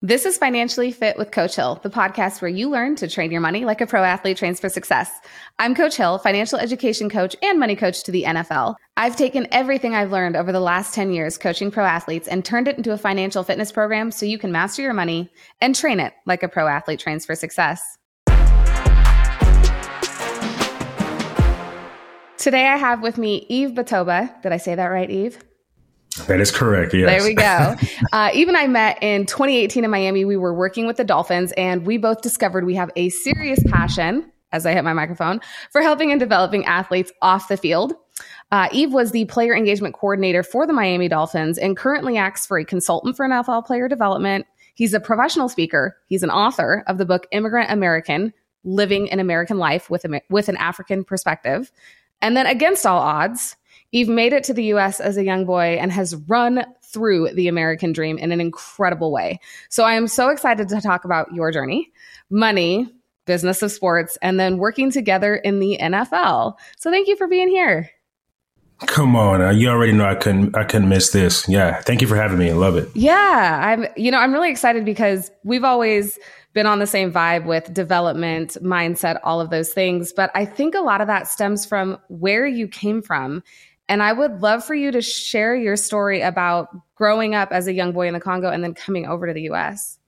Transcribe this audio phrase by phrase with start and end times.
[0.00, 3.40] This is Financially Fit with Coach Hill, the podcast where you learn to train your
[3.40, 5.10] money like a pro athlete trains for success.
[5.58, 8.76] I'm Coach Hill, financial education coach and money coach to the NFL.
[8.96, 12.68] I've taken everything I've learned over the last 10 years coaching pro athletes and turned
[12.68, 16.12] it into a financial fitness program so you can master your money and train it
[16.26, 17.98] like a pro athlete trains for success.
[22.36, 24.40] Today I have with me Yves Batoba.
[24.42, 25.42] Did I say that right, Eve?
[26.26, 26.94] That is correct.
[26.94, 27.08] Yes.
[27.08, 27.42] There we go.
[28.12, 30.24] uh, Yves and I met in 2018 in Miami.
[30.24, 34.30] We were working with the Dolphins, and we both discovered we have a serious passion,
[34.52, 35.40] as I hit my microphone,
[35.70, 37.94] for helping and developing athletes off the field.
[38.50, 42.58] Uh, Yves was the player engagement coordinator for the Miami Dolphins and currently acts for
[42.58, 44.46] a consultant for NFL player development.
[44.74, 45.96] He's a professional speaker.
[46.06, 48.32] He's an author of the book Immigrant American
[48.64, 51.70] Living an American Life with, a, with an African Perspective.
[52.20, 53.56] And then, against all odds,
[53.92, 57.48] Yves made it to the US as a young boy and has run through the
[57.48, 59.40] American dream in an incredible way.
[59.68, 61.92] So I am so excited to talk about your journey,
[62.30, 62.92] money,
[63.26, 66.54] business of sports, and then working together in the NFL.
[66.78, 67.90] So thank you for being here.
[68.86, 71.48] Come on, uh, you already know I couldn't I couldn't miss this.
[71.48, 72.48] Yeah, thank you for having me.
[72.48, 72.88] I love it.
[72.94, 76.16] Yeah, I'm you know, I'm really excited because we've always
[76.52, 80.76] been on the same vibe with development, mindset, all of those things, but I think
[80.76, 83.42] a lot of that stems from where you came from
[83.88, 87.72] and I would love for you to share your story about growing up as a
[87.72, 89.98] young boy in the Congo and then coming over to the US.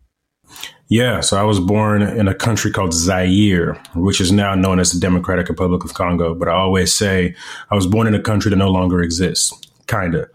[0.89, 4.91] Yeah, so I was born in a country called Zaire, which is now known as
[4.91, 6.35] the Democratic Republic of Congo.
[6.35, 7.37] But I always say
[7.71, 9.53] I was born in a country that no longer exists,
[9.87, 10.29] kind of.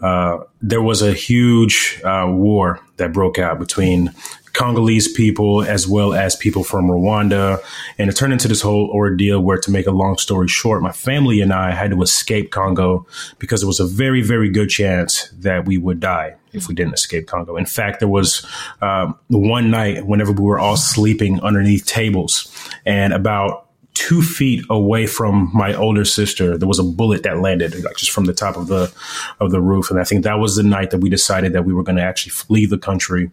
[0.00, 4.14] Uh, there was a huge uh, war that broke out between
[4.58, 7.62] Congolese people as well as people from Rwanda.
[7.96, 10.90] And it turned into this whole ordeal where, to make a long story short, my
[10.90, 13.06] family and I had to escape Congo
[13.38, 16.94] because there was a very, very good chance that we would die if we didn't
[16.94, 17.56] escape Congo.
[17.56, 18.44] In fact, there was
[18.82, 22.52] um, one night whenever we were all sleeping underneath tables
[22.84, 23.67] and about
[23.98, 28.12] two feet away from my older sister, there was a bullet that landed like just
[28.12, 28.92] from the top of the
[29.40, 29.90] of the roof.
[29.90, 32.02] And I think that was the night that we decided that we were going to
[32.02, 33.28] actually flee the country,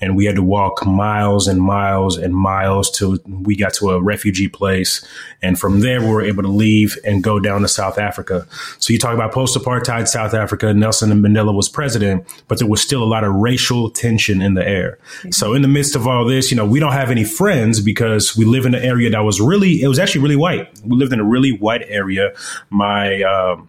[0.00, 4.02] and we had to walk miles and miles and miles till we got to a
[4.02, 5.06] refugee place.
[5.42, 8.46] And from there, we were able to leave and go down to South Africa.
[8.78, 10.72] So you talk about post apartheid South Africa.
[10.72, 14.66] Nelson Mandela was president, but there was still a lot of racial tension in the
[14.66, 14.98] air.
[15.18, 15.32] Mm-hmm.
[15.32, 18.34] So in the midst of all this, you know, we don't have any friends because
[18.34, 20.68] we live in an area that was really it was actually really white.
[20.84, 22.32] We lived in a really white area.
[22.70, 23.68] My um,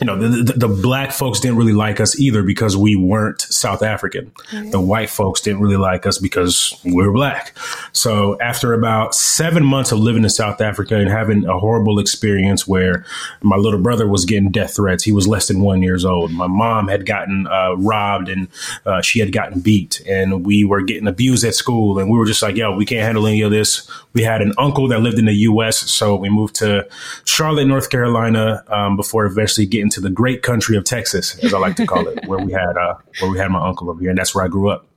[0.00, 3.40] you know, the, the, the, black folks didn't really like us either because we weren't
[3.40, 4.30] South African.
[4.50, 4.70] Mm-hmm.
[4.70, 7.56] The white folks didn't really like us because we were black.
[7.92, 12.66] So after about seven months of living in South Africa and having a horrible experience
[12.66, 13.06] where
[13.40, 16.30] my little brother was getting death threats, he was less than one years old.
[16.30, 18.48] My mom had gotten uh, robbed and
[18.84, 21.98] uh, she had gotten beat, and we were getting abused at school.
[21.98, 24.52] And we were just like, "Yo, we can't handle any of this." We had an
[24.58, 26.88] uncle that lived in the U.S., so we moved to
[27.24, 31.58] Charlotte, North Carolina, um, before eventually getting into the great country of Texas, as I
[31.58, 34.10] like to call it, where we had uh, where we had my uncle over here,
[34.10, 34.88] and that's where I grew up.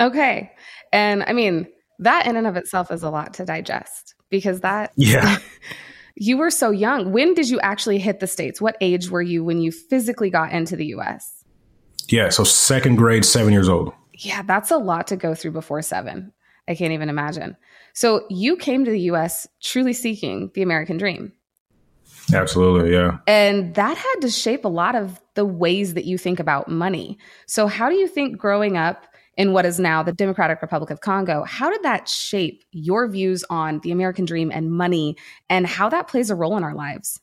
[0.00, 0.50] Okay,
[0.92, 1.66] and I mean
[1.98, 5.36] that in and of itself is a lot to digest because that yeah.
[6.16, 7.12] you were so young.
[7.12, 8.62] When did you actually hit the states?
[8.62, 11.44] What age were you when you physically got into the U.S.?
[12.08, 13.92] Yeah, so second grade, seven years old.
[14.14, 16.32] Yeah, that's a lot to go through before seven.
[16.66, 17.56] I can't even imagine.
[17.92, 21.32] So you came to the US truly seeking the American dream.
[22.32, 23.18] Absolutely, yeah.
[23.26, 27.18] And that had to shape a lot of the ways that you think about money.
[27.46, 31.00] So, how do you think growing up in what is now the Democratic Republic of
[31.00, 35.16] Congo, how did that shape your views on the American dream and money
[35.50, 37.20] and how that plays a role in our lives?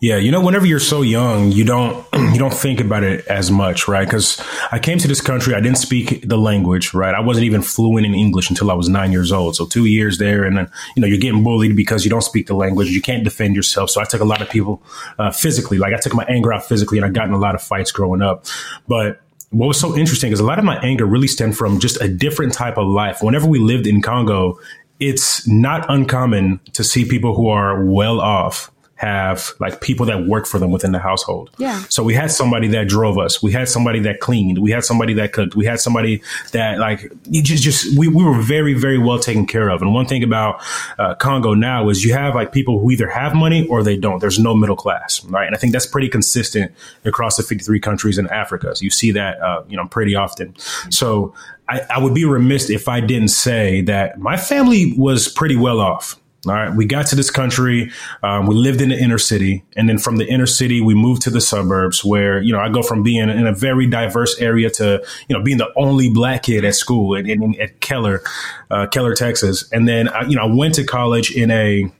[0.00, 3.50] Yeah, you know, whenever you're so young, you don't you don't think about it as
[3.50, 4.06] much, right?
[4.06, 7.14] Because I came to this country, I didn't speak the language, right?
[7.14, 9.56] I wasn't even fluent in English until I was nine years old.
[9.56, 12.46] So two years there, and then you know you're getting bullied because you don't speak
[12.46, 13.90] the language, you can't defend yourself.
[13.90, 14.82] So I took a lot of people
[15.18, 17.54] uh, physically, like I took my anger out physically, and I got in a lot
[17.54, 18.46] of fights growing up.
[18.88, 22.00] But what was so interesting is a lot of my anger really stemmed from just
[22.00, 23.22] a different type of life.
[23.22, 24.58] Whenever we lived in Congo,
[25.00, 28.69] it's not uncommon to see people who are well off
[29.00, 31.48] have like people that work for them within the household.
[31.56, 31.82] Yeah.
[31.88, 33.42] So we had somebody that drove us.
[33.42, 34.58] We had somebody that cleaned.
[34.58, 35.56] We had somebody that cooked.
[35.56, 39.46] We had somebody that like you just just we, we were very very well taken
[39.46, 39.80] care of.
[39.80, 40.62] And one thing about
[40.98, 44.18] uh, Congo now is you have like people who either have money or they don't.
[44.18, 45.46] There's no middle class, right?
[45.46, 46.70] And I think that's pretty consistent
[47.06, 48.76] across the 53 countries in Africa.
[48.76, 50.54] So you see that uh, you know pretty often.
[50.90, 51.32] So
[51.70, 55.80] I, I would be remiss if I didn't say that my family was pretty well
[55.80, 57.92] off All right, we got to this country.
[58.22, 61.20] Um, we lived in the inner city, and then from the inner city, we moved
[61.22, 64.70] to the suburbs, where you know I go from being in a very diverse area
[64.70, 68.22] to you know being the only black kid at school at, at Keller,
[68.70, 71.92] uh, Keller, Texas, and then I, you know I went to college in a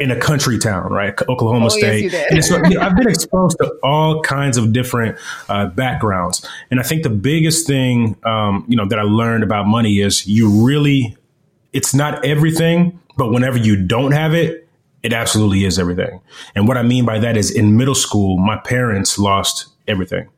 [0.00, 1.14] in a country town, right?
[1.28, 2.12] Oklahoma oh, State.
[2.12, 5.18] Yes, and so, you know, I've been exposed to all kinds of different
[5.48, 6.46] uh, backgrounds.
[6.70, 10.26] And I think the biggest thing, um, you know, that I learned about money is
[10.26, 11.16] you really,
[11.72, 14.68] it's not everything, but whenever you don't have it,
[15.02, 16.20] it absolutely is everything.
[16.54, 20.28] And what I mean by that is in middle school, my parents lost everything,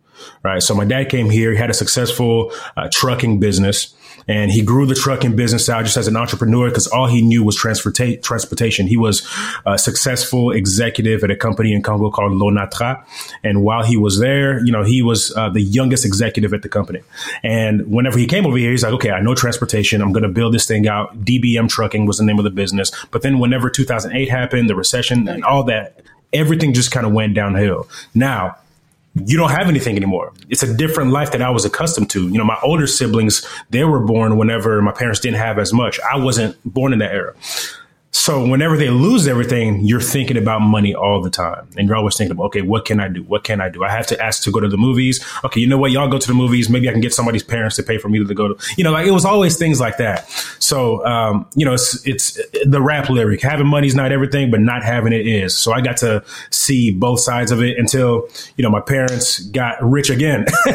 [0.43, 0.63] right?
[0.63, 3.95] So my dad came here, he had a successful uh, trucking business
[4.31, 7.43] and he grew the trucking business out just as an entrepreneur because all he knew
[7.43, 8.87] was transporta- transportation.
[8.87, 9.29] He was
[9.67, 13.05] a successful executive at a company in Congo called Lonatra.
[13.43, 16.69] And while he was there, you know, he was uh, the youngest executive at the
[16.69, 17.01] company.
[17.43, 20.01] And whenever he came over here, he's like, okay, I know transportation.
[20.01, 21.25] I'm going to build this thing out.
[21.25, 22.93] DBM Trucking was the name of the business.
[23.11, 26.03] But then whenever 2008 happened, the recession and all that,
[26.33, 27.89] everything just kind of went downhill.
[28.15, 28.59] Now,
[29.15, 30.33] you don't have anything anymore.
[30.49, 32.29] It's a different life that I was accustomed to.
[32.29, 35.99] You know, my older siblings, they were born whenever my parents didn't have as much.
[36.01, 37.35] I wasn't born in that era.
[38.13, 41.69] So whenever they lose everything, you're thinking about money all the time.
[41.77, 43.23] And you're always thinking about, okay, what can I do?
[43.23, 43.85] What can I do?
[43.85, 45.25] I have to ask to go to the movies.
[45.45, 45.93] Okay, you know what?
[45.93, 46.69] Y'all go to the movies.
[46.69, 48.91] Maybe I can get somebody's parents to pay for me to go to, you know,
[48.91, 50.29] like it was always things like that.
[50.61, 53.41] So, um, you know, it's, it's the rap lyric.
[53.43, 55.57] Having money's not everything, but not having it is.
[55.57, 59.83] So I got to see both sides of it until, you know, my parents got
[59.83, 60.47] rich again.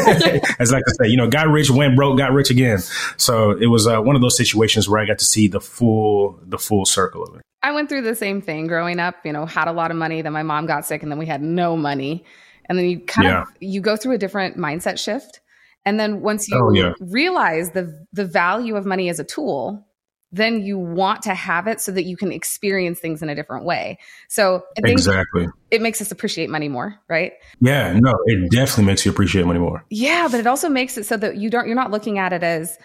[0.60, 2.80] As I like to say, you know, got rich, went broke, got rich again.
[3.18, 6.40] So it was uh, one of those situations where I got to see the full,
[6.44, 7.42] the full circle of it.
[7.62, 10.22] I went through the same thing growing up, you know, had a lot of money,
[10.22, 12.24] then my mom got sick and then we had no money.
[12.68, 13.42] And then you kind yeah.
[13.42, 15.42] of you go through a different mindset shift.
[15.86, 16.94] And then once you oh, yeah.
[17.00, 19.86] realize the the value of money as a tool,
[20.32, 23.66] then you want to have it so that you can experience things in a different
[23.66, 24.00] way.
[24.28, 27.34] So exactly, it makes us appreciate money more, right?
[27.62, 29.86] Yeah, no, it definitely makes you appreciate money more.
[29.90, 32.44] Yeah, but it also makes it so that you don't you're not looking at it
[32.44, 32.78] as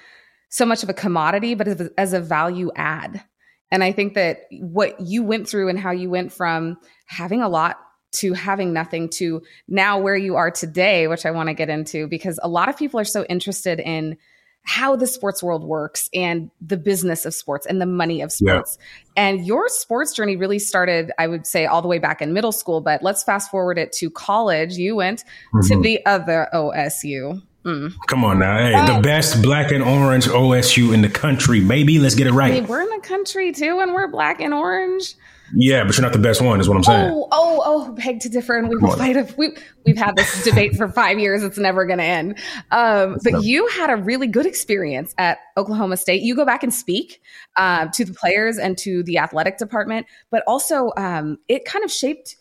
[0.51, 3.25] so much of a commodity, but as, as a value add.
[3.73, 6.77] And I think that what you went through and how you went from
[7.07, 7.79] having a lot
[8.13, 12.09] to having nothing to now where you are today, which I want to get into
[12.09, 14.17] because a lot of people are so interested in
[14.63, 18.79] how the sports world works and the business of sports and the money of sports.
[18.79, 19.13] Yeah.
[19.17, 22.53] And your sports journey really started, I would say, all the way back in middle
[22.53, 22.81] school.
[22.81, 24.75] But let's fast forward it to college.
[24.75, 25.25] You went
[25.55, 25.69] mm-hmm.
[25.69, 27.43] to the other OSU.
[27.65, 27.93] Mm.
[28.07, 28.57] Come on now.
[28.57, 31.99] Hey, the best black and orange OSU in the country, maybe.
[31.99, 32.53] Let's get it right.
[32.53, 35.15] Hey, we're in the country too, and we're black and orange.
[35.55, 37.11] Yeah, but you're not the best one, is what I'm saying.
[37.11, 39.17] Oh, oh, oh, beg to differ, and we will fight.
[39.17, 42.39] If we we've had this debate for five years, it's never going to end.
[42.71, 46.23] Um, but you had a really good experience at Oklahoma State.
[46.23, 47.21] You go back and speak
[47.57, 51.91] uh, to the players and to the athletic department, but also um, it kind of
[51.91, 52.37] shaped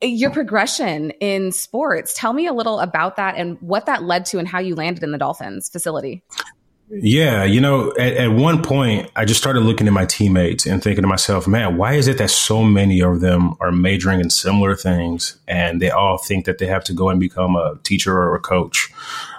[0.00, 2.14] your progression in sports.
[2.14, 5.02] Tell me a little about that and what that led to and how you landed
[5.02, 6.22] in the Dolphins facility.
[6.90, 10.82] Yeah, you know, at, at, one point, I just started looking at my teammates and
[10.82, 14.30] thinking to myself, man, why is it that so many of them are majoring in
[14.30, 18.16] similar things and they all think that they have to go and become a teacher
[18.16, 18.90] or a coach?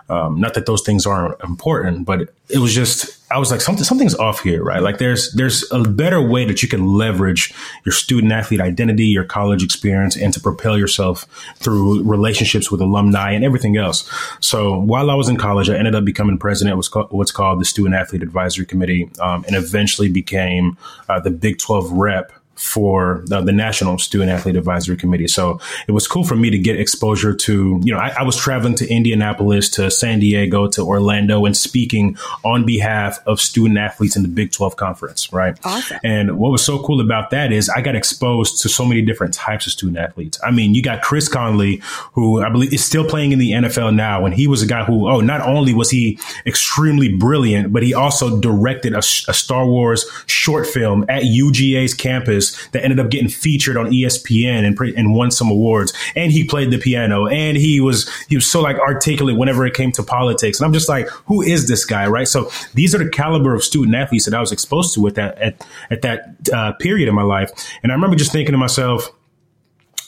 [0.10, 3.84] Um, not that those things aren't important, but it was just I was like something
[3.84, 4.82] something's off here, right?
[4.82, 7.54] Like there's there's a better way that you can leverage
[7.86, 11.26] your student athlete identity, your college experience, and to propel yourself
[11.58, 14.10] through relationships with alumni and everything else.
[14.40, 17.66] So while I was in college, I ended up becoming president of what's called the
[17.66, 23.40] Student Athlete Advisory Committee, um, and eventually became uh, the Big Twelve rep for the,
[23.40, 25.30] the, National Student Athlete Advisory Committee.
[25.30, 28.36] So it was cool for me to get exposure to, you know, I, I, was
[28.36, 34.18] traveling to Indianapolis, to San Diego, to Orlando, and speaking on behalf of student athletes
[34.18, 35.58] in the Big 12 Conference, right?
[35.64, 36.00] Awesome.
[36.04, 39.34] And what was so cool about that is I got exposed to so many different
[39.34, 40.38] types of student athletes.
[40.44, 43.96] I mean, you got Chris Conley, who I believe is still playing in the NFL
[43.96, 47.84] now, and he was a guy who, oh, not only was he extremely brilliant, but
[47.84, 53.10] he also directed a, a Star Wars short film at UGA's campus that ended up
[53.10, 55.94] getting featured on ESPN and, and won some awards.
[56.16, 59.74] And he played the piano and he was, he was so like articulate whenever it
[59.74, 60.60] came to politics.
[60.60, 62.08] And I'm just like, who is this guy?
[62.08, 62.28] Right.
[62.28, 65.38] So these are the caliber of student athletes that I was exposed to at that,
[65.38, 67.52] at, at that uh, period in my life.
[67.84, 69.12] And I remember just thinking to myself,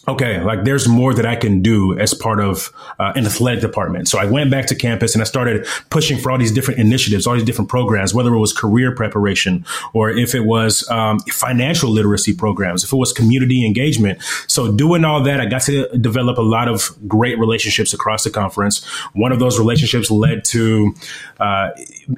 [0.08, 4.08] okay, like there's more that I can do as part of uh, an athletic department.
[4.08, 7.28] So I went back to campus and I started pushing for all these different initiatives,
[7.28, 11.90] all these different programs, whether it was career preparation or if it was um, financial
[11.92, 14.22] literacy programs, if it was community engagement.
[14.48, 18.32] So doing all that, I got to develop a lot of great relationships across the
[18.32, 18.84] conference.
[19.14, 20.96] One of those relationships led to
[21.40, 21.70] uh,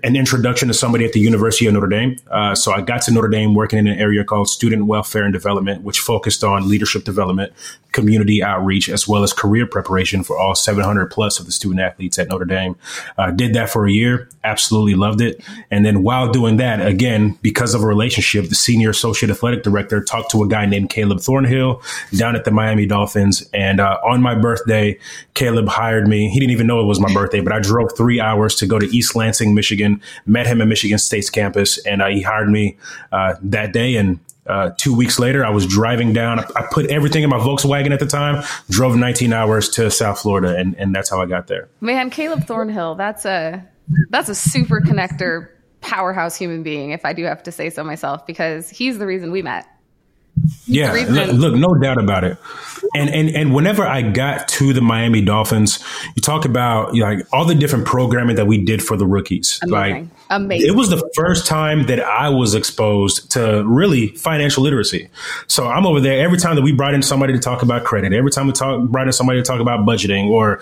[0.04, 2.16] an introduction to somebody at the University of Notre Dame.
[2.32, 5.34] Uh, so I got to Notre Dame working in an area called student welfare and
[5.34, 7.52] development, which focused on leadership development
[7.94, 12.20] community outreach as well as career preparation for all 700 plus of the student athletes
[12.20, 12.76] at Notre Dame.
[13.18, 15.42] Uh, did that for a year, absolutely loved it.
[15.72, 20.04] And then while doing that, again, because of a relationship, the senior associate athletic director
[20.04, 21.82] talked to a guy named Caleb Thornhill
[22.18, 23.48] down at the Miami Dolphins.
[23.54, 24.98] And uh, on my birthday,
[25.36, 26.30] Caleb hired me.
[26.30, 28.80] He didn't even know it was my birthday, but I drove three hours to go
[28.80, 32.78] to East Lansing, Michigan, met him at Michigan State's campus, and uh, he hired me
[33.12, 33.96] uh, that day.
[33.96, 36.40] And uh, two weeks later, I was driving down.
[36.40, 40.56] I, put everything in my Volkswagen at the time, drove 19 hours to South Florida,
[40.58, 41.70] and, and that's how I got there.
[41.80, 43.66] Man, Caleb Thornhill, that's a
[44.10, 45.50] that's a super connector,
[45.82, 49.32] powerhouse human being, if I do have to say so myself, because he's the reason
[49.32, 49.68] we met.
[50.74, 52.38] Yeah, look, look, no doubt about it.
[52.96, 55.84] And and and whenever I got to the Miami Dolphins,
[56.16, 59.06] you talk about you know, like all the different programming that we did for the
[59.06, 59.60] rookies.
[59.64, 59.72] Amazing.
[59.72, 60.68] Like Amazing.
[60.68, 65.10] It was the first time that I was exposed to really financial literacy.
[65.48, 68.14] So I'm over there every time that we brought in somebody to talk about credit,
[68.14, 70.60] every time we talk brought in somebody to talk about budgeting or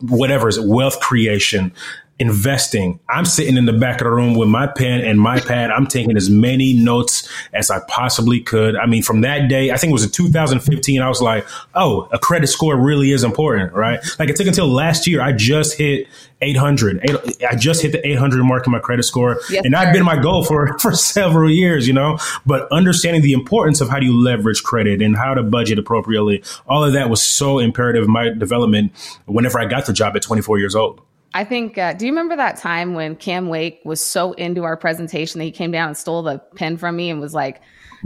[0.00, 1.72] whatever is wealth creation
[2.18, 3.00] investing.
[3.08, 5.70] I'm sitting in the back of the room with my pen and my pad.
[5.70, 8.76] I'm taking as many notes as I possibly could.
[8.76, 12.08] I mean, from that day, I think it was in 2015, I was like, oh,
[12.12, 13.98] a credit score really is important, right?
[14.18, 15.20] Like it took until last year.
[15.20, 16.06] I just hit
[16.42, 17.10] 800.
[17.48, 19.40] I just hit the 800 mark in my credit score.
[19.50, 23.32] Yes, and that's been my goal for, for several years, you know, but understanding the
[23.32, 26.42] importance of how do you leverage credit and how to budget appropriately.
[26.68, 28.92] All of that was so imperative in my development
[29.26, 31.00] whenever I got the job at 24 years old.
[31.34, 34.76] I think, uh, do you remember that time when Cam Wake was so into our
[34.76, 37.60] presentation that he came down and stole the pen from me and was like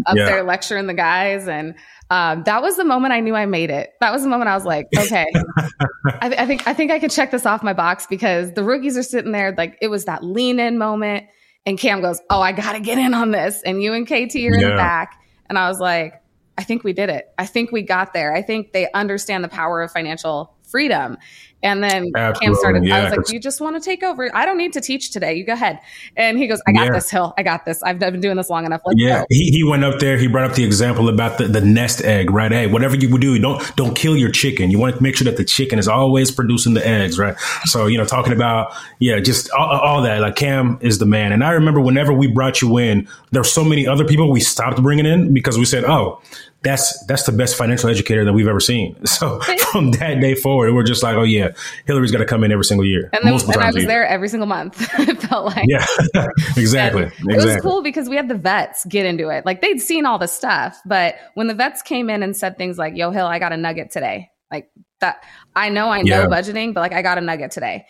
[0.06, 0.26] up yeah.
[0.26, 1.48] there lecturing the guys?
[1.48, 1.74] And
[2.08, 3.94] um, that was the moment I knew I made it.
[4.00, 5.26] That was the moment I was like, okay,
[6.06, 8.96] I, I, think I think I can check this off my box because the rookies
[8.96, 11.26] are sitting there like it was that lean in moment,
[11.64, 14.12] and Cam goes, "Oh, I got to get in on this," and you and KT
[14.12, 14.54] are yeah.
[14.54, 16.22] in the back, and I was like,
[16.56, 17.28] I think we did it.
[17.38, 18.34] I think we got there.
[18.34, 21.18] I think they understand the power of financial freedom.
[21.66, 22.46] And then Absolutely.
[22.46, 24.30] Cam started, yeah, I was like, you just want to take over.
[24.32, 25.34] I don't need to teach today.
[25.34, 25.80] You go ahead.
[26.16, 26.92] And he goes, I got yeah.
[26.92, 27.34] this, Hill.
[27.36, 27.82] I got this.
[27.82, 28.82] I've been doing this long enough.
[28.86, 29.24] Let's yeah.
[29.28, 30.16] He, he went up there.
[30.16, 32.52] He brought up the example about the, the nest egg, right?
[32.52, 34.70] Hey, whatever you would do, don't, don't kill your chicken.
[34.70, 37.36] You want to make sure that the chicken is always producing the eggs, right?
[37.64, 40.20] So, you know, talking about, yeah, just all, all that.
[40.20, 41.32] Like Cam is the man.
[41.32, 44.38] And I remember whenever we brought you in, there were so many other people we
[44.38, 46.22] stopped bringing in because we said, oh,
[46.62, 48.96] that's that's the best financial educator that we've ever seen.
[49.16, 49.40] So
[49.72, 51.52] from that day forward, we're just like, oh yeah,
[51.86, 53.08] Hillary's got to come in every single year.
[53.14, 54.78] And, then, and I was there every single month.
[54.98, 55.86] it felt like yeah,
[56.56, 57.10] exactly.
[57.20, 59.46] It was cool because we had the vets get into it.
[59.46, 62.76] Like they'd seen all the stuff, but when the vets came in and said things
[62.76, 64.68] like, "Yo, Hill, I got a nugget today," like
[65.00, 65.24] that.
[65.54, 66.26] I know I know yeah.
[66.26, 67.86] budgeting, but like I got a nugget today.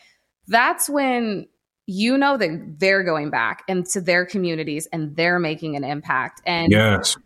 [0.46, 1.49] That's when
[1.87, 6.40] you know that they're going back into their communities and they're making an impact.
[6.46, 7.16] And yes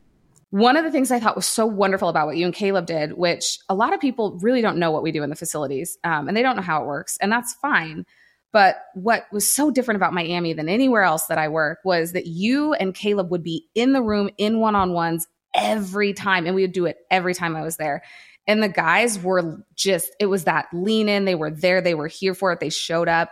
[0.50, 3.12] one of the things I thought was so wonderful about what you and Caleb did,
[3.12, 6.26] which a lot of people really don't know what we do in the facilities um,
[6.26, 8.04] and they don't know how it works, and that's fine.
[8.52, 12.26] But what was so different about Miami than anywhere else that I work was that
[12.26, 16.56] you and Caleb would be in the room in one on ones every time, and
[16.56, 18.02] we would do it every time I was there.
[18.48, 21.26] And the guys were just, it was that lean in.
[21.26, 23.30] They were there, they were here for it, they showed up.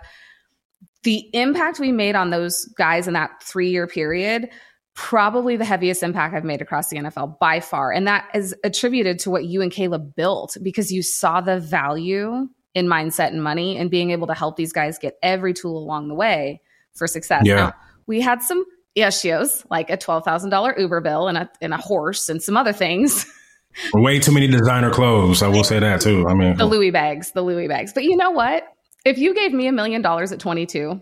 [1.02, 4.50] The impact we made on those guys in that three year period
[4.98, 7.92] probably the heaviest impact I've made across the NFL by far.
[7.92, 12.48] And that is attributed to what you and Caleb built because you saw the value
[12.74, 16.08] in mindset and money and being able to help these guys get every tool along
[16.08, 16.60] the way
[16.96, 17.42] for success.
[17.44, 17.54] Yeah.
[17.54, 17.72] Now,
[18.08, 18.64] we had some
[18.96, 23.24] issues like a $12,000 Uber bill and a, and a horse and some other things.
[23.94, 25.42] Way too many designer clothes.
[25.42, 26.24] I will say that too.
[26.28, 27.92] I mean, the Louis bags, the Louis bags.
[27.92, 28.64] But you know what?
[29.04, 31.00] If you gave me a million dollars at 22,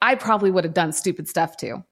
[0.00, 1.82] I probably would have done stupid stuff too.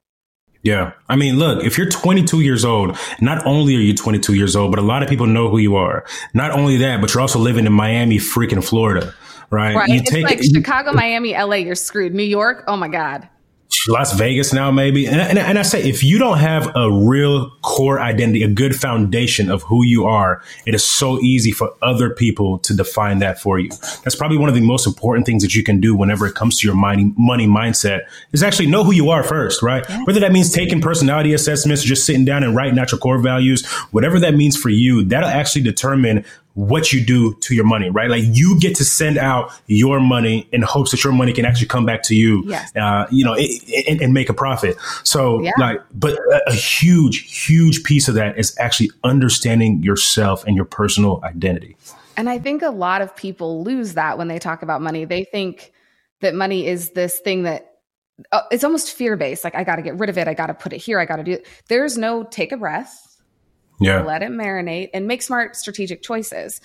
[0.62, 0.92] Yeah.
[1.08, 4.70] I mean, look, if you're 22 years old, not only are you 22 years old,
[4.70, 6.04] but a lot of people know who you are.
[6.34, 9.12] Not only that, but you're also living in Miami, freaking Florida,
[9.50, 9.74] right?
[9.74, 9.88] Right.
[9.88, 12.14] You it's take, like Chicago, Miami, LA, you're screwed.
[12.14, 13.28] New York, oh my God.
[13.88, 15.06] Las Vegas now, maybe.
[15.06, 18.76] And, and, and, I say, if you don't have a real core identity, a good
[18.76, 23.40] foundation of who you are, it is so easy for other people to define that
[23.40, 23.70] for you.
[24.04, 26.58] That's probably one of the most important things that you can do whenever it comes
[26.60, 28.02] to your money, money mindset
[28.32, 29.84] is actually know who you are first, right?
[29.88, 30.04] Yeah.
[30.04, 33.66] Whether that means taking personality assessments, just sitting down and writing out your core values,
[33.90, 38.10] whatever that means for you, that'll actually determine what you do to your money, right?
[38.10, 41.68] Like you get to send out your money in hopes that your money can actually
[41.68, 42.74] come back to you, yes.
[42.76, 44.76] uh, you know, and, and, make a profit.
[45.04, 45.52] So yeah.
[45.58, 50.66] like, but a, a huge, huge piece of that is actually understanding yourself and your
[50.66, 51.76] personal identity.
[52.16, 55.06] And I think a lot of people lose that when they talk about money.
[55.06, 55.72] They think
[56.20, 57.76] that money is this thing that
[58.30, 59.42] uh, it's almost fear based.
[59.42, 60.28] Like, I got to get rid of it.
[60.28, 61.00] I got to put it here.
[61.00, 61.46] I got to do it.
[61.68, 63.11] There's no take a breath
[63.84, 64.02] yeah.
[64.02, 66.60] let it marinate and make smart strategic choices.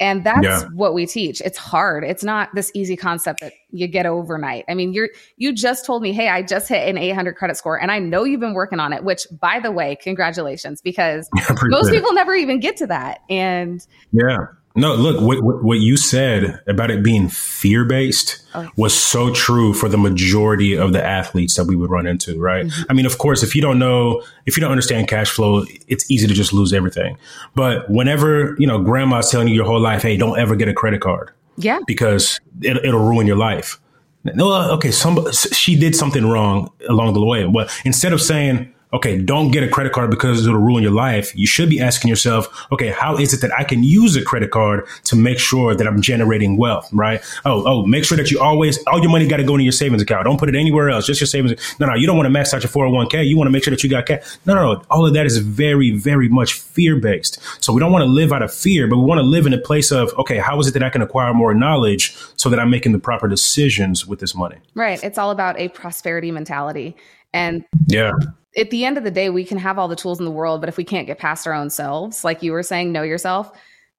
[0.00, 0.64] And that's yeah.
[0.72, 1.42] what we teach.
[1.42, 2.04] It's hard.
[2.04, 4.64] It's not this easy concept that you get overnight.
[4.66, 7.78] I mean, you're you just told me, "Hey, I just hit an 800 credit score
[7.78, 11.28] and I know you've been working on it," which by the way, congratulations because
[11.64, 13.20] most people never even get to that.
[13.28, 14.46] And Yeah.
[14.76, 18.68] No, look, what, what you said about it being fear based oh.
[18.76, 22.66] was so true for the majority of the athletes that we would run into, right?
[22.66, 22.82] Mm-hmm.
[22.88, 26.08] I mean, of course, if you don't know, if you don't understand cash flow, it's
[26.08, 27.18] easy to just lose everything.
[27.56, 30.74] But whenever, you know, grandma's telling you your whole life, hey, don't ever get a
[30.74, 31.32] credit card.
[31.56, 31.80] Yeah.
[31.86, 33.80] Because it, it'll ruin your life.
[34.22, 37.44] No, okay, some, she did something wrong along the way.
[37.44, 41.34] But instead of saying, okay, don't get a credit card because it'll ruin your life.
[41.36, 44.50] You should be asking yourself, okay, how is it that I can use a credit
[44.50, 47.22] card to make sure that I'm generating wealth, right?
[47.44, 49.72] Oh, oh, make sure that you always, all your money got to go into your
[49.72, 50.24] savings account.
[50.24, 51.60] Don't put it anywhere else, just your savings.
[51.78, 53.26] No, no, you don't want to max out your 401k.
[53.26, 54.38] You want to make sure that you got cash.
[54.46, 54.82] No, no, no.
[54.90, 57.40] All of that is very, very much fear based.
[57.62, 59.52] So we don't want to live out of fear, but we want to live in
[59.52, 62.58] a place of, okay, how is it that I can acquire more knowledge so that
[62.58, 64.56] I'm making the proper decisions with this money?
[64.74, 65.02] Right.
[65.02, 66.96] It's all about a prosperity mentality.
[67.32, 68.12] And yeah,
[68.56, 70.60] at the end of the day, we can have all the tools in the world,
[70.60, 73.50] but if we can't get past our own selves, like you were saying, know yourself,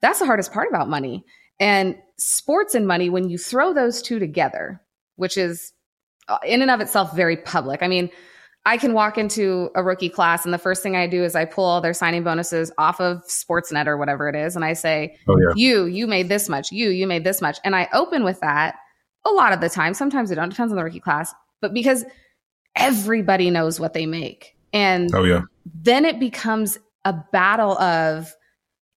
[0.01, 1.23] that's the hardest part about money.
[1.59, 4.81] And sports and money, when you throw those two together,
[5.15, 5.71] which is
[6.27, 7.83] uh, in and of itself very public.
[7.83, 8.09] I mean,
[8.65, 11.45] I can walk into a rookie class, and the first thing I do is I
[11.45, 15.17] pull all their signing bonuses off of Sportsnet or whatever it is, and I say,
[15.27, 15.53] oh, yeah.
[15.55, 16.71] "You, you made this much.
[16.71, 18.75] You, you made this much." And I open with that
[19.25, 19.93] a lot of the time.
[19.95, 20.49] Sometimes it don't.
[20.49, 22.05] Depends on the rookie class, but because
[22.75, 24.55] everybody knows what they make.
[24.73, 25.41] And oh, yeah.
[25.65, 28.33] then it becomes a battle of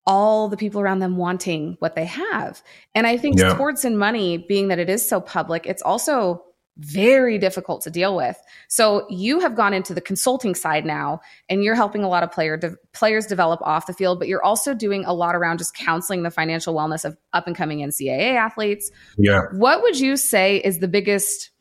[0.07, 2.61] all the people around them wanting what they have.
[2.93, 3.53] And I think yeah.
[3.53, 6.43] sports and money, being that it is so public, it's also
[6.77, 8.37] very difficult to deal with.
[8.67, 12.31] So you have gone into the consulting side now and you're helping a lot of
[12.31, 15.73] player de- players develop off the field, but you're also doing a lot around just
[15.73, 18.91] counseling the financial wellness of up and coming NCAA athletes.
[19.17, 19.43] Yeah.
[19.53, 21.51] What would you say is the biggest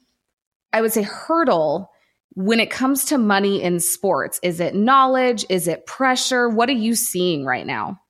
[0.73, 1.93] I would say hurdle
[2.35, 5.45] when it comes to money in sports, is it knowledge?
[5.49, 6.49] Is it pressure?
[6.49, 8.01] What are you seeing right now?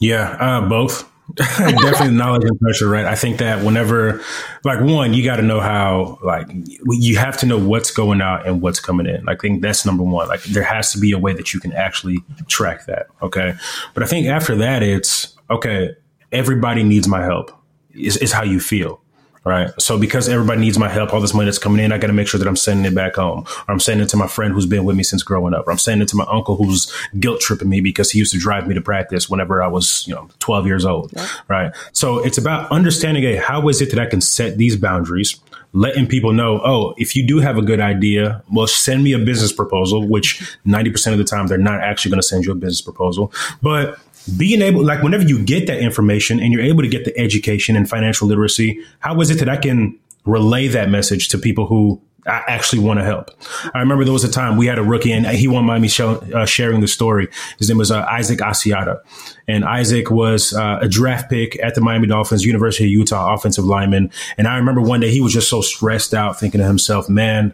[0.00, 1.10] Yeah, uh, both.
[1.36, 3.06] Definitely knowledge and pressure, right?
[3.06, 4.20] I think that whenever,
[4.62, 6.46] like, one, you got to know how, like,
[6.90, 9.26] you have to know what's going out and what's coming in.
[9.28, 10.28] I think that's number one.
[10.28, 13.06] Like, there has to be a way that you can actually track that.
[13.22, 13.54] Okay.
[13.94, 15.96] But I think after that, it's okay,
[16.30, 17.50] everybody needs my help,
[17.92, 19.00] is, is how you feel
[19.44, 19.70] right?
[19.78, 22.12] So because everybody needs my help, all this money that's coming in, I got to
[22.12, 24.54] make sure that I'm sending it back home, or I'm sending it to my friend
[24.54, 26.92] who's been with me since growing up, or I'm sending it to my uncle who's
[27.20, 30.14] guilt tripping me because he used to drive me to practice whenever I was, you
[30.14, 31.28] know, 12 years old, yeah.
[31.48, 31.72] right?
[31.92, 35.38] So it's about understanding, hey, how is it that I can set these boundaries?
[35.74, 39.18] letting people know, oh, if you do have a good idea, well, send me a
[39.18, 42.54] business proposal, which 90% of the time they're not actually going to send you a
[42.54, 43.32] business proposal.
[43.60, 43.98] But
[44.36, 47.76] being able, like, whenever you get that information and you're able to get the education
[47.76, 52.00] and financial literacy, how is it that I can relay that message to people who
[52.26, 53.30] I actually want to help.
[53.74, 55.88] I remember there was a time we had a rookie and he won't mind me
[55.88, 57.28] show, uh, sharing the story.
[57.58, 59.00] His name was uh, Isaac Asiata.
[59.46, 63.66] And Isaac was uh, a draft pick at the Miami Dolphins, University of Utah offensive
[63.66, 64.10] lineman.
[64.38, 67.52] And I remember one day he was just so stressed out thinking to himself, man,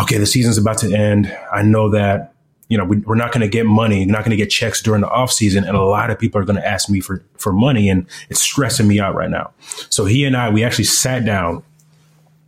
[0.00, 1.32] okay, the season's about to end.
[1.52, 2.31] I know that
[2.72, 4.80] you know, we, are not going to get money, you're not going to get checks
[4.80, 7.22] during the off season, and a lot of people are going to ask me for
[7.36, 9.50] for money, and it's stressing me out right now.
[9.90, 11.62] So he and I, we actually sat down,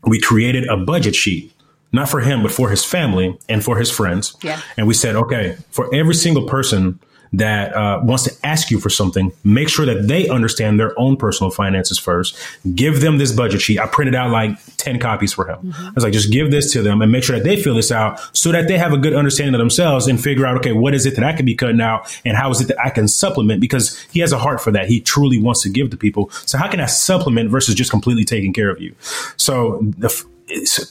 [0.04, 1.52] we created a budget sheet,
[1.92, 4.34] not for him, but for his family and for his friends.
[4.42, 4.62] Yeah.
[4.78, 6.98] And we said, okay, for every single person
[7.38, 11.16] that uh, wants to ask you for something, make sure that they understand their own
[11.16, 12.36] personal finances first.
[12.74, 13.78] Give them this budget sheet.
[13.78, 15.58] I printed out like 10 copies for him.
[15.58, 15.86] Mm-hmm.
[15.86, 17.90] I was like, just give this to them and make sure that they fill this
[17.90, 20.94] out so that they have a good understanding of themselves and figure out, okay, what
[20.94, 23.08] is it that I can be cutting out and how is it that I can
[23.08, 23.60] supplement?
[23.60, 24.88] Because he has a heart for that.
[24.88, 26.30] He truly wants to give to people.
[26.46, 28.94] So how can I supplement versus just completely taking care of you?
[29.36, 30.24] So the,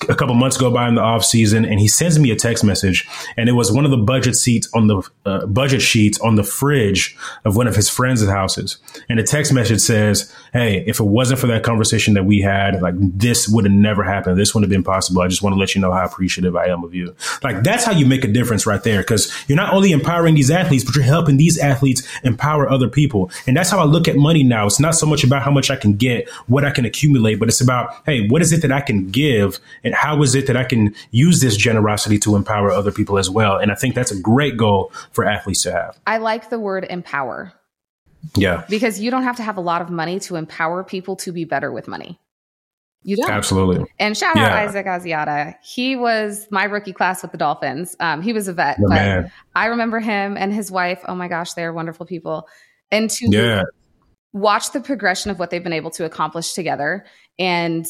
[0.09, 2.63] a couple months go by in the off season, and he sends me a text
[2.63, 6.35] message, and it was one of the budget seats on the uh, budget sheets on
[6.35, 8.77] the fridge of one of his friends' houses,
[9.09, 12.81] and the text message says, "Hey, if it wasn't for that conversation that we had,
[12.81, 14.39] like this would have never happened.
[14.39, 15.21] This wouldn't have been possible.
[15.21, 17.85] I just want to let you know how appreciative I am of you." Like that's
[17.85, 20.95] how you make a difference right there, because you're not only empowering these athletes, but
[20.95, 24.65] you're helping these athletes empower other people, and that's how I look at money now.
[24.65, 27.49] It's not so much about how much I can get, what I can accumulate, but
[27.49, 29.42] it's about, hey, what is it that I can give
[29.84, 33.29] and how is it that I can use this generosity to empower other people as
[33.29, 33.58] well?
[33.58, 35.99] And I think that's a great goal for athletes to have.
[36.08, 37.53] I like the word empower.
[38.36, 38.65] Yeah.
[38.69, 41.45] Because you don't have to have a lot of money to empower people to be
[41.45, 42.19] better with money.
[43.03, 43.29] You don't.
[43.29, 43.86] Absolutely.
[43.99, 44.45] And shout yeah.
[44.45, 45.56] out Isaac Asiata.
[45.62, 47.95] He was my rookie class with the Dolphins.
[47.99, 49.32] Um, he was a vet, the but man.
[49.56, 51.01] I remember him and his wife.
[51.08, 52.47] Oh my gosh, they're wonderful people.
[52.91, 53.63] And to yeah.
[54.32, 57.06] watch the progression of what they've been able to accomplish together
[57.38, 57.86] and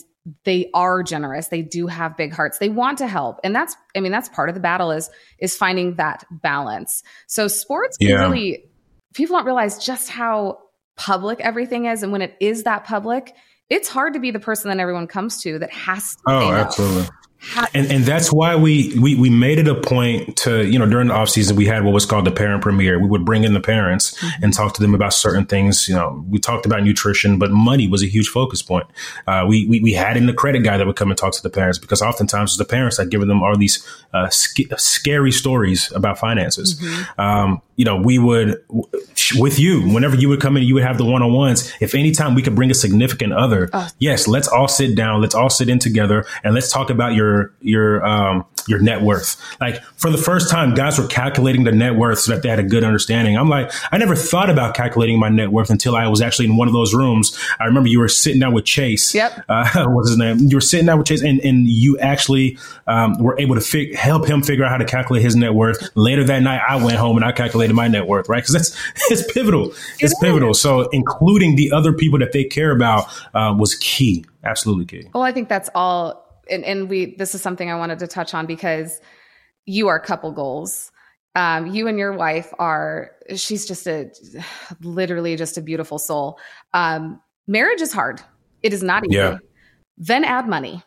[0.45, 1.47] they are generous.
[1.47, 2.57] They do have big hearts.
[2.57, 3.39] They want to help.
[3.43, 5.09] And that's i mean that's part of the battle is
[5.39, 7.03] is finding that balance.
[7.27, 8.15] So sports yeah.
[8.15, 8.65] really
[9.13, 10.59] people don't realize just how
[10.95, 12.03] public everything is.
[12.03, 13.35] And when it is that public
[13.69, 17.07] it's hard to be the person that everyone comes to that has to oh absolutely
[17.73, 21.07] and and that's why we, we we made it a point to you know during
[21.07, 22.99] the off season we had what was called the parent premiere.
[22.99, 24.43] We would bring in the parents mm-hmm.
[24.43, 25.87] and talk to them about certain things.
[25.87, 28.87] You know, we talked about nutrition, but money was a huge focus point.
[29.27, 31.43] Uh, we, we we had in the credit guy that would come and talk to
[31.43, 35.31] the parents because oftentimes it's the parents that give them all these uh, sc- scary
[35.31, 36.79] stories about finances.
[36.79, 37.21] Mm-hmm.
[37.21, 38.63] Um, you know, we would
[39.35, 41.73] with you whenever you would come in, you would have the one on ones.
[41.81, 43.87] If anytime we could bring a significant other, oh.
[43.99, 47.32] yes, let's all sit down, let's all sit in together, and let's talk about your
[47.33, 49.41] your your um, your net worth.
[49.59, 52.59] Like for the first time, guys were calculating the net worth so that they had
[52.59, 53.37] a good understanding.
[53.37, 56.57] I'm like, I never thought about calculating my net worth until I was actually in
[56.57, 57.37] one of those rooms.
[57.59, 59.13] I remember you were sitting down with Chase.
[59.13, 59.45] Yep.
[59.49, 60.39] Uh, what's his name?
[60.39, 63.95] You were sitting down with Chase, and, and you actually um, were able to fig-
[63.95, 65.89] help him figure out how to calculate his net worth.
[65.95, 68.29] Later that night, I went home and I calculated my net worth.
[68.29, 69.73] Right, because that's it's pivotal.
[69.99, 70.53] It's pivotal.
[70.53, 74.25] So including the other people that they care about uh, was key.
[74.43, 75.09] Absolutely key.
[75.13, 78.33] Well, I think that's all and, and we this is something I wanted to touch
[78.33, 78.99] on because
[79.65, 80.91] you are couple goals.
[81.35, 84.11] Um, you and your wife are she's just a
[84.81, 86.37] literally just a beautiful soul.
[86.73, 88.21] Um, marriage is hard.
[88.61, 89.17] It is not easy.
[89.17, 89.37] Yeah.
[89.97, 90.83] Then add money.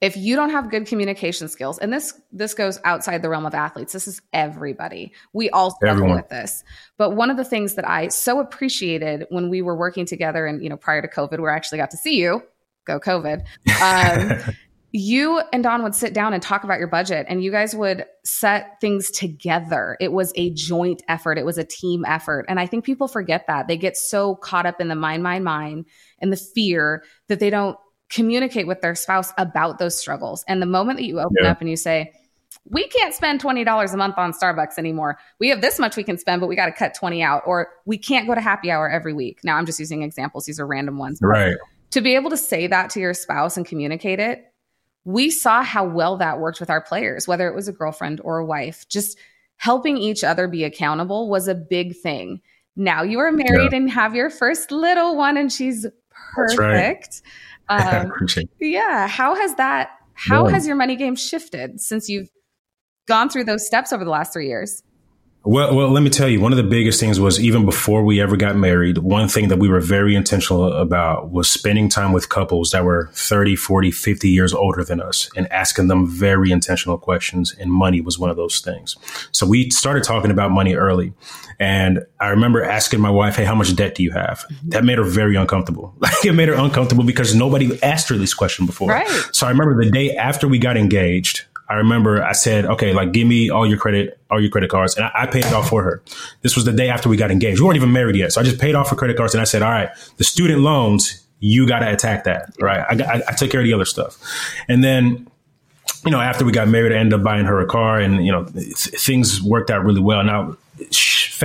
[0.00, 3.54] If you don't have good communication skills, and this this goes outside the realm of
[3.54, 5.12] athletes, this is everybody.
[5.32, 6.16] We all struggle Everyone.
[6.16, 6.62] with this.
[6.98, 10.62] But one of the things that I so appreciated when we were working together, and
[10.62, 12.42] you know, prior to COVID, where I actually got to see you,
[12.84, 13.44] go COVID.
[13.80, 14.54] Um,
[14.96, 18.06] you and Dawn would sit down and talk about your budget and you guys would
[18.24, 19.96] set things together.
[19.98, 21.36] It was a joint effort.
[21.36, 22.46] It was a team effort.
[22.48, 23.66] And I think people forget that.
[23.66, 25.86] They get so caught up in the mind, mind, mind
[26.20, 27.76] and the fear that they don't
[28.08, 30.44] communicate with their spouse about those struggles.
[30.46, 31.50] And the moment that you open yeah.
[31.50, 32.12] up and you say,
[32.70, 35.18] we can't spend $20 a month on Starbucks anymore.
[35.40, 37.42] We have this much we can spend, but we got to cut 20 out.
[37.46, 39.40] Or we can't go to happy hour every week.
[39.42, 40.46] Now I'm just using examples.
[40.46, 41.18] These are random ones.
[41.20, 41.56] Right
[41.94, 44.52] to be able to say that to your spouse and communicate it,
[45.04, 48.38] we saw how well that worked with our players, whether it was a girlfriend or
[48.38, 48.84] a wife.
[48.88, 49.16] Just
[49.58, 52.40] helping each other be accountable was a big thing.
[52.74, 53.78] Now you are married yeah.
[53.78, 55.86] and have your first little one, and she's
[56.34, 57.22] perfect.
[57.66, 58.04] Right.
[58.04, 58.12] Um,
[58.60, 59.08] yeah.
[59.08, 59.88] How has that?
[60.12, 60.52] How yeah.
[60.52, 62.28] has your money game shifted since you've
[63.08, 64.82] gone through those steps over the last three years?
[65.46, 68.18] Well, well, let me tell you, one of the biggest things was even before we
[68.18, 72.30] ever got married, one thing that we were very intentional about was spending time with
[72.30, 76.96] couples that were 30, 40, 50 years older than us and asking them very intentional
[76.96, 77.54] questions.
[77.58, 78.96] And money was one of those things.
[79.32, 81.12] So we started talking about money early.
[81.60, 84.46] And I remember asking my wife, Hey, how much debt do you have?
[84.50, 84.70] Mm-hmm.
[84.70, 85.94] That made her very uncomfortable.
[86.04, 88.88] Like it made her uncomfortable because nobody asked her this question before.
[88.88, 89.08] Right.
[89.32, 93.12] So I remember the day after we got engaged, I remember I said, okay, like
[93.12, 94.96] give me all your credit, all your credit cards.
[94.96, 96.02] And I, I, paid it off for her.
[96.42, 97.60] This was the day after we got engaged.
[97.60, 98.32] We weren't even married yet.
[98.32, 100.60] So I just paid off her credit cards and I said, all right, the student
[100.60, 102.52] loans, you got to attack that.
[102.60, 102.80] Right.
[102.80, 104.18] I, I, I took care of the other stuff.
[104.68, 105.26] And then,
[106.04, 108.32] you know, after we got married, I ended up buying her a car and, you
[108.32, 110.22] know, th- things worked out really well.
[110.22, 110.56] Now,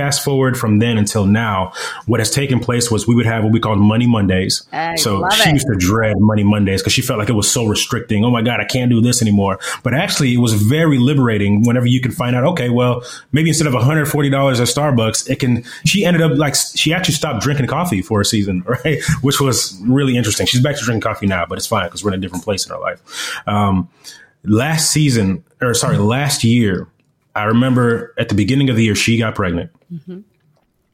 [0.00, 1.74] fast forward from then until now,
[2.06, 4.66] what has taken place was we would have what we called Money Mondays.
[4.72, 5.52] I so she it.
[5.52, 8.24] used to dread Money Mondays because she felt like it was so restricting.
[8.24, 9.58] Oh my God, I can't do this anymore.
[9.82, 13.66] But actually, it was very liberating whenever you can find out, okay, well, maybe instead
[13.66, 18.00] of $140 at Starbucks, it can, she ended up like, she actually stopped drinking coffee
[18.00, 19.02] for a season, right?
[19.20, 20.46] Which was really interesting.
[20.46, 22.64] She's back to drinking coffee now, but it's fine because we're in a different place
[22.64, 23.02] in our life.
[23.46, 23.90] Um,
[24.44, 26.88] last season, or sorry, last year,
[27.34, 29.70] I remember at the beginning of the year, she got pregnant.
[29.92, 30.20] Mm-hmm.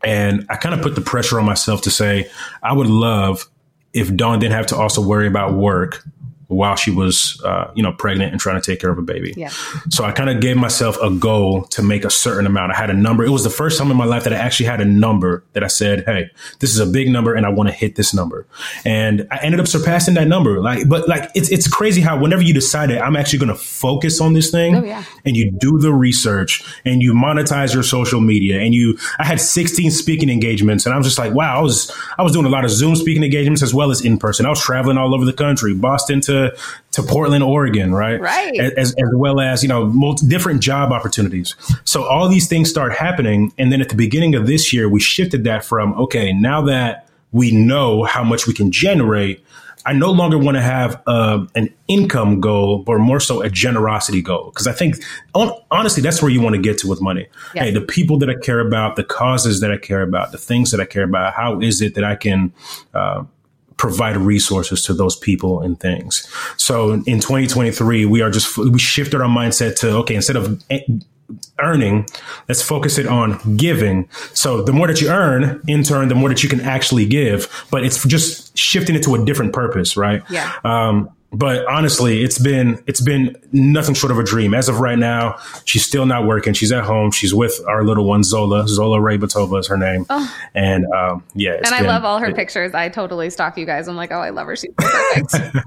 [0.05, 2.31] And I kind of put the pressure on myself to say,
[2.63, 3.49] I would love
[3.93, 6.05] if Dawn didn't have to also worry about work
[6.49, 9.35] while she was, uh, you know, pregnant and trying to take care of a baby.
[9.37, 9.49] Yeah.
[9.91, 12.73] So I kind of gave myself a goal to make a certain amount.
[12.73, 13.25] I had a number.
[13.25, 15.65] It was the first time in my life that I actually had a number that
[15.65, 16.31] I said, "Hey,
[16.61, 18.47] this is a big number, and I want to hit this number."
[18.85, 20.61] And I ended up surpassing that number.
[20.61, 23.57] Like, but like, it's it's crazy how whenever you decide that I'm actually going to
[23.61, 25.03] focus on this thing, Oh, yeah.
[25.25, 29.41] and you do the research and you monetize your social media, and you, I had
[29.41, 32.51] 16 speaking engagements, and I was just like, wow, I was I was doing a
[32.51, 34.47] lot of Zoom speaking engagements as well as in person.
[34.47, 36.36] I was traveling all over the country, Boston to
[36.93, 38.21] to Portland, Oregon, right?
[38.21, 38.59] Right.
[38.59, 41.55] As, as well as, you know, multi, different job opportunities.
[41.85, 43.53] So all these things start happening.
[43.59, 47.09] And then at the beginning of this year, we shifted that from, okay, now that
[47.33, 49.45] we know how much we can generate,
[49.89, 54.21] I no longer want to have uh, an income goal, but more so a generosity
[54.21, 54.51] goal.
[54.51, 54.97] Because I think,
[55.71, 57.29] honestly, that's where you want to get to with money.
[57.55, 57.65] Yes.
[57.67, 60.73] Hey, the people that I care about, the causes that I care about, the things
[60.73, 62.53] that I care about, how is it that I can
[62.95, 63.23] uh,
[63.77, 66.27] provide resources to those people and things.
[66.57, 70.63] So in 2023, we are just, we shifted our mindset to, okay, instead of
[71.59, 72.07] earning,
[72.49, 74.09] let's focus it on giving.
[74.33, 77.67] So the more that you earn, in turn, the more that you can actually give,
[77.71, 80.23] but it's just shifting it to a different purpose, right?
[80.31, 80.53] Yeah.
[80.65, 84.55] Um, but honestly, it's been it's been nothing short of a dream.
[84.55, 86.55] As of right now, she's still not working.
[86.55, 87.11] She's at home.
[87.11, 88.67] She's with our little one, Zola.
[88.69, 90.07] Zola Ray Batoba is her name.
[90.09, 90.35] Oh.
[90.55, 92.75] And um, yeah, and I been, love all her it, pictures.
[92.75, 93.89] I totally stalk you guys.
[93.89, 94.57] I'm like, oh, I love her.
[94.57, 95.59] She's perfect.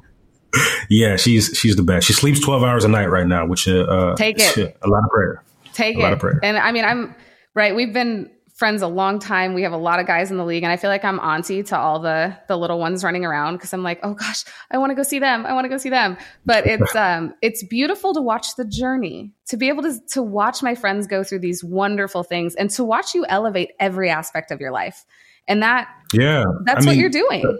[0.89, 2.07] yeah, she's she's the best.
[2.07, 5.09] She sleeps 12 hours a night right now, which uh, take it a lot of
[5.09, 5.43] prayer.
[5.73, 6.03] Take it a it.
[6.03, 6.39] lot of prayer.
[6.41, 7.15] And I mean, I'm
[7.53, 7.75] right.
[7.75, 9.53] We've been friends a long time.
[9.53, 11.63] We have a lot of guys in the league, and I feel like I'm auntie
[11.63, 14.91] to all the the little ones running around because I'm like, oh gosh, I want
[14.91, 15.45] to go see them.
[15.45, 16.17] I want to go see them.
[16.45, 20.61] But it's um it's beautiful to watch the journey, to be able to to watch
[20.61, 24.59] my friends go through these wonderful things, and to watch you elevate every aspect of
[24.59, 25.05] your life.
[25.47, 27.59] And that yeah, that's I what mean, you're doing.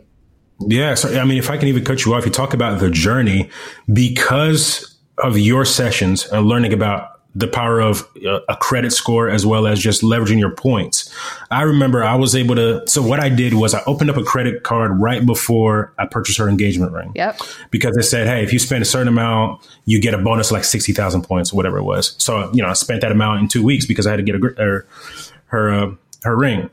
[0.67, 2.91] Yeah, so I mean, if I can even cut you off, you talk about the
[2.91, 3.49] journey
[3.91, 9.45] because of your sessions and learning about the power of uh, a credit score as
[9.45, 11.13] well as just leveraging your points.
[11.49, 12.83] I remember I was able to.
[12.87, 16.37] So what I did was I opened up a credit card right before I purchased
[16.37, 17.13] her engagement ring.
[17.15, 17.39] Yep.
[17.71, 20.63] Because it said, hey, if you spend a certain amount, you get a bonus like
[20.63, 22.15] sixty thousand points, or whatever it was.
[22.17, 24.35] So you know, I spent that amount in two weeks because I had to get
[24.35, 24.85] a, her
[25.45, 25.91] her uh,
[26.23, 26.69] her ring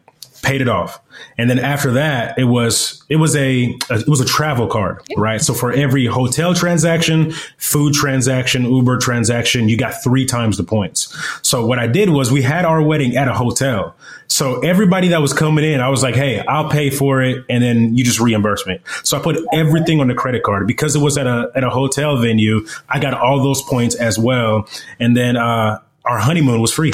[0.47, 1.01] paid it off.
[1.39, 5.03] And then after that, it was it was a, a it was a travel card,
[5.17, 5.41] right?
[5.41, 11.15] So for every hotel transaction, food transaction, Uber transaction, you got three times the points.
[11.43, 13.97] So what I did was we had our wedding at a hotel.
[14.29, 17.63] So everybody that was coming in, I was like, "Hey, I'll pay for it, and
[17.63, 21.01] then you just reimburse me." So I put everything on the credit card because it
[21.01, 22.67] was at a at a hotel venue.
[22.89, 24.69] I got all those points as well,
[25.01, 26.93] and then uh, our honeymoon was free.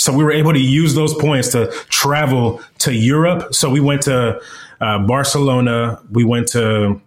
[0.00, 3.54] So we were able to use those points to travel to Europe.
[3.54, 4.40] So we went to
[4.80, 7.00] uh, Barcelona, we went to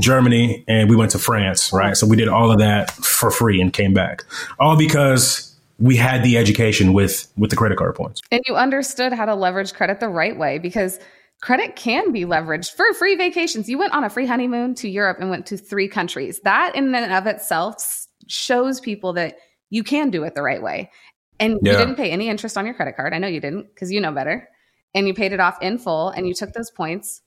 [0.00, 1.96] Germany, and we went to France, right?
[1.96, 4.24] So we did all of that for free and came back.
[4.58, 8.20] All because we had the education with with the credit card points.
[8.32, 10.98] And you understood how to leverage credit the right way because
[11.42, 13.68] credit can be leveraged for free vacations.
[13.68, 16.40] You went on a free honeymoon to Europe and went to three countries.
[16.42, 19.36] That in and of itself shows people that
[19.70, 20.90] you can do it the right way.
[21.38, 21.72] And yeah.
[21.72, 23.12] you didn't pay any interest on your credit card.
[23.12, 24.48] I know you didn't because you know better.
[24.94, 27.22] And you paid it off in full and you took those points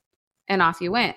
[0.47, 1.15] and off you went.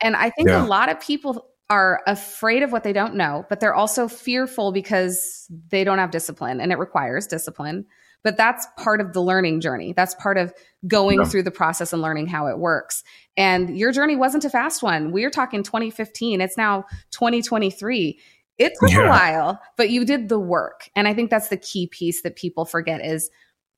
[0.00, 0.64] And I think yeah.
[0.64, 4.72] a lot of people are afraid of what they don't know, but they're also fearful
[4.72, 7.86] because they don't have discipline and it requires discipline.
[8.24, 9.92] But that's part of the learning journey.
[9.96, 10.52] That's part of
[10.86, 11.24] going yeah.
[11.24, 13.02] through the process and learning how it works.
[13.36, 15.12] And your journey wasn't a fast one.
[15.12, 16.40] We are talking 2015.
[16.40, 18.20] It's now 2023
[18.62, 19.06] it took yeah.
[19.06, 20.88] a while, but you did the work.
[20.94, 23.30] And I think that's the key piece that people forget is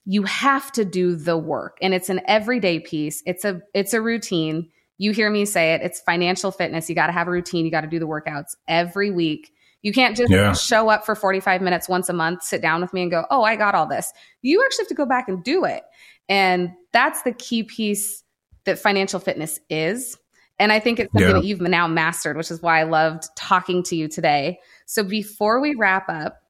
[0.04, 1.78] you have to do the work.
[1.80, 3.22] And it's an everyday piece.
[3.26, 4.68] It's a it's a routine.
[4.98, 5.80] You hear me say it.
[5.82, 6.88] It's financial fitness.
[6.88, 7.64] You got to have a routine.
[7.64, 9.52] You got to do the workouts every week.
[9.82, 10.54] You can't just yeah.
[10.54, 13.42] show up for 45 minutes once a month, sit down with me and go, "Oh,
[13.42, 15.82] I got all this." You actually have to go back and do it.
[16.28, 18.22] And that's the key piece
[18.64, 20.16] that financial fitness is.
[20.58, 21.34] And I think it's something yeah.
[21.34, 24.60] that you've now mastered, which is why I loved talking to you today.
[24.86, 26.40] So before we wrap up,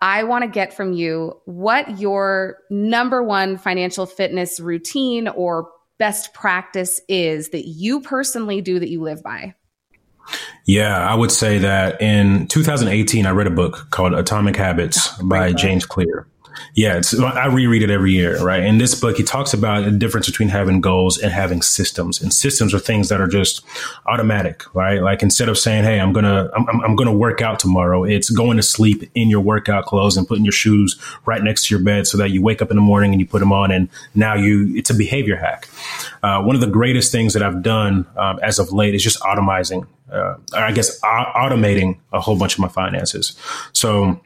[0.00, 6.34] I want to get from you what your number one financial fitness routine or best
[6.34, 9.54] practice is that you personally do that you live by.
[10.66, 15.28] Yeah, I would say that in 2018, I read a book called Atomic Habits oh,
[15.28, 16.26] by James Clear.
[16.74, 18.62] Yeah, I reread it every year, right?
[18.62, 22.20] In this book, he talks about the difference between having goals and having systems.
[22.20, 23.64] And systems are things that are just
[24.06, 25.02] automatic, right?
[25.02, 28.56] Like instead of saying, "Hey, I'm gonna I'm, I'm gonna work out tomorrow," it's going
[28.56, 32.06] to sleep in your workout clothes and putting your shoes right next to your bed
[32.06, 34.34] so that you wake up in the morning and you put them on, and now
[34.34, 35.68] you it's a behavior hack.
[36.22, 39.20] Uh, one of the greatest things that I've done um, as of late is just
[39.20, 43.36] automizing, uh, I guess, automating a whole bunch of my finances.
[43.72, 44.20] So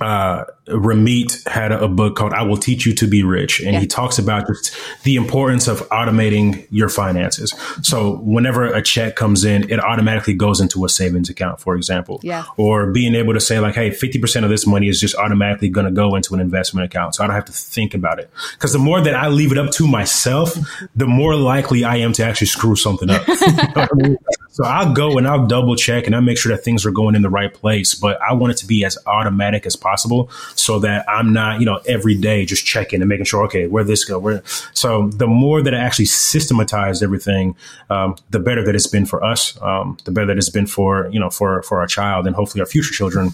[0.00, 3.80] uh, Ramit had a, book called "I Will Teach You to Be Rich," and yeah.
[3.80, 7.54] he talks about just the importance of automating your finances.
[7.82, 12.20] So whenever a check comes in, it automatically goes into a savings account, for example.
[12.22, 12.44] Yeah.
[12.56, 15.68] Or being able to say like, "Hey, fifty percent of this money is just automatically
[15.68, 18.30] going to go into an investment account," so I don't have to think about it.
[18.52, 20.56] Because the more that I leave it up to myself,
[20.94, 23.26] the more likely I am to actually screw something up.
[24.52, 27.14] So I'll go and I'll double check and I'll make sure that things are going
[27.14, 27.94] in the right place.
[27.94, 30.28] But I want it to be as automatic as possible
[30.60, 33.84] so that I'm not, you know, every day just checking and making sure, okay, where
[33.84, 34.42] this go, where.
[34.74, 37.56] So the more that I actually systematized everything,
[37.88, 41.08] um, the better that it's been for us, um, the better that it's been for,
[41.10, 43.30] you know, for, for our child and hopefully our future children.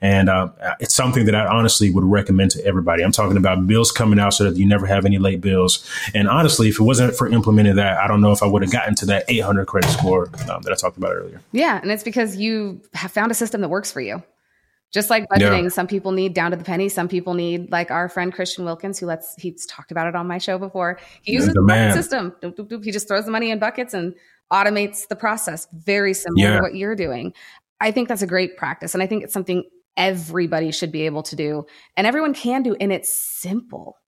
[0.00, 0.48] And uh,
[0.80, 3.02] it's something that I honestly would recommend to everybody.
[3.02, 5.88] I'm talking about bills coming out so that you never have any late bills.
[6.14, 8.72] And honestly, if it wasn't for implementing that, I don't know if I would have
[8.72, 11.40] gotten to that 800 credit score um, that I talked about earlier.
[11.52, 11.80] Yeah.
[11.80, 14.22] And it's because you have found a system that works for you.
[14.92, 15.68] Just like budgeting, yeah.
[15.68, 16.88] some people need down to the penny.
[16.88, 20.26] Some people need, like our friend Christian Wilkins, who lets he's talked about it on
[20.26, 20.98] my show before.
[21.22, 22.34] He uses the bucket system.
[22.42, 22.84] Doop, doop, doop.
[22.84, 24.14] He just throws the money in buckets and
[24.50, 25.68] automates the process.
[25.74, 26.56] Very similar yeah.
[26.56, 27.34] to what you're doing.
[27.80, 29.62] I think that's a great practice, and I think it's something
[29.96, 32.74] everybody should be able to do, and everyone can do.
[32.80, 33.98] And it's simple.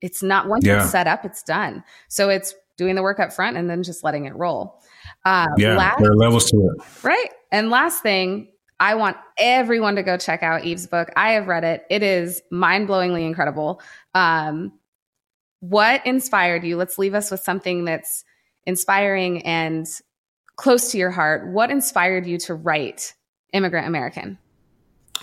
[0.00, 0.82] It's not once yeah.
[0.82, 1.84] it's set up, it's done.
[2.08, 4.82] So it's doing the work up front and then just letting it roll.
[5.24, 7.04] Uh, yeah, last, there are levels to it.
[7.04, 7.28] Right.
[7.52, 8.48] And last thing,
[8.80, 11.10] I want everyone to go check out Yves's book.
[11.16, 11.84] I have read it.
[11.90, 13.80] It is mind blowingly incredible.
[14.14, 14.72] Um,
[15.60, 16.76] what inspired you?
[16.76, 18.24] Let's leave us with something that's
[18.66, 19.86] inspiring and
[20.56, 21.48] close to your heart.
[21.48, 23.14] What inspired you to write
[23.52, 24.38] Immigrant American?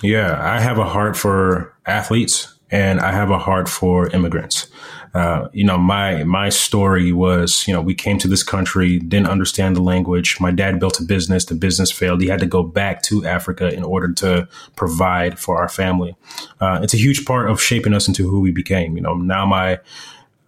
[0.01, 4.67] Yeah, I have a heart for athletes and I have a heart for immigrants.
[5.13, 9.27] Uh, you know, my my story was, you know, we came to this country, didn't
[9.27, 10.39] understand the language.
[10.39, 12.21] My dad built a business, the business failed.
[12.21, 16.15] He had to go back to Africa in order to provide for our family.
[16.61, 18.95] Uh, it's a huge part of shaping us into who we became.
[18.95, 19.79] You know, now my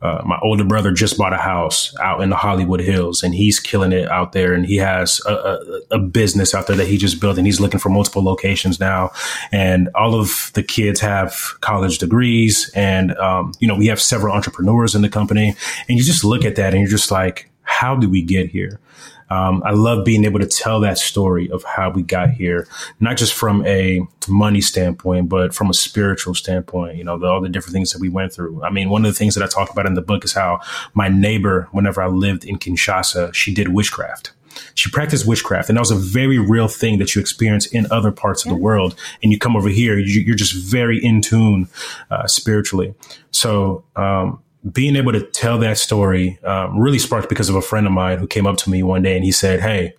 [0.04, 3.58] uh, my older brother just bought a house out in the Hollywood Hills, and he's
[3.58, 4.54] killing it out there.
[4.54, 7.62] And he has a, a, a, business out there that he just built, and he's
[7.62, 9.12] looking for multiple locations now.
[9.54, 14.36] And all of the kids have college degrees, and um, you know we have several
[14.36, 15.56] entrepreneurs in the company.
[15.88, 17.50] And you just look at that, and you're just like,
[17.84, 18.80] how did we get here?
[19.30, 22.66] Um, I love being able to tell that story of how we got here,
[23.02, 26.96] not just from a money standpoint, but from a spiritual standpoint.
[26.96, 28.64] You know, the, all the different things that we went through.
[28.64, 30.62] I mean, one of the things that I talk about in the book is how
[30.94, 34.32] my neighbor, whenever I lived in Kinshasa, she did witchcraft.
[34.76, 38.12] She practiced witchcraft, and that was a very real thing that you experience in other
[38.12, 38.52] parts yeah.
[38.52, 38.96] of the world.
[39.22, 41.68] And you come over here, you, are just very in tune
[42.12, 42.94] uh, spiritually.
[43.32, 47.86] So, um, being able to tell that story um, really sparked because of a friend
[47.86, 49.94] of mine who came up to me one day and he said, Hey,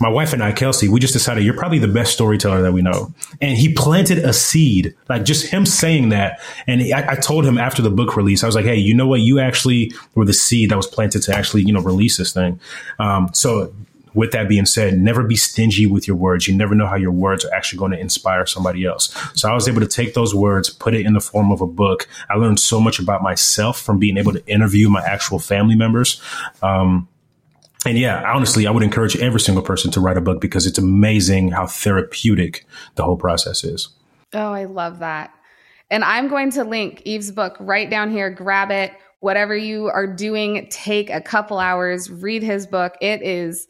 [0.00, 2.82] my wife and I, Kelsey, we just decided you're probably the best storyteller that we
[2.82, 3.12] know.
[3.40, 6.40] And he planted a seed, like just him saying that.
[6.66, 9.06] And I, I, told him after the book release, I was like, Hey, you know
[9.06, 9.20] what?
[9.20, 12.60] You actually were the seed that was planted to actually, you know, release this thing.
[12.98, 13.72] Um, so
[14.18, 16.48] with that being said, never be stingy with your words.
[16.48, 19.16] You never know how your words are actually going to inspire somebody else.
[19.34, 21.68] So I was able to take those words, put it in the form of a
[21.68, 22.08] book.
[22.28, 26.20] I learned so much about myself from being able to interview my actual family members.
[26.62, 27.06] Um,
[27.86, 30.78] and yeah, honestly, I would encourage every single person to write a book because it's
[30.78, 33.88] amazing how therapeutic the whole process is.
[34.34, 35.32] Oh, I love that.
[35.92, 38.30] And I'm going to link Yves's book right down here.
[38.30, 38.90] Grab it.
[39.20, 42.94] Whatever you are doing, take a couple hours, read his book.
[43.00, 43.68] It is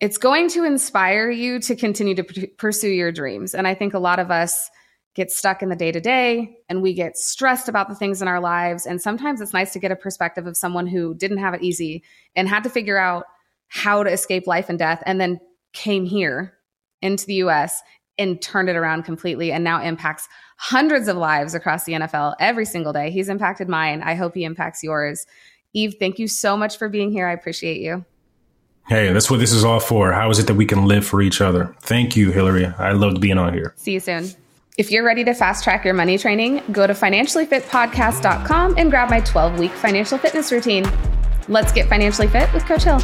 [0.00, 3.54] it's going to inspire you to continue to p- pursue your dreams.
[3.54, 4.70] And I think a lot of us
[5.14, 8.28] get stuck in the day to day and we get stressed about the things in
[8.28, 8.86] our lives.
[8.86, 12.04] And sometimes it's nice to get a perspective of someone who didn't have it easy
[12.36, 13.24] and had to figure out
[13.66, 15.40] how to escape life and death and then
[15.72, 16.54] came here
[17.02, 17.82] into the US
[18.16, 22.64] and turned it around completely and now impacts hundreds of lives across the NFL every
[22.64, 23.10] single day.
[23.10, 24.02] He's impacted mine.
[24.02, 25.26] I hope he impacts yours.
[25.74, 27.26] Yves, thank you so much for being here.
[27.26, 28.04] I appreciate you.
[28.88, 30.12] Hey, that's what this is all for.
[30.12, 31.74] How is it that we can live for each other?
[31.80, 32.66] Thank you, Hillary.
[32.66, 33.74] I loved being on here.
[33.76, 34.30] See you soon.
[34.78, 39.20] If you're ready to fast track your money training, go to financiallyfitpodcast.com and grab my
[39.20, 40.86] 12 week financial fitness routine.
[41.48, 43.00] Let's get financially fit with Coach Hill.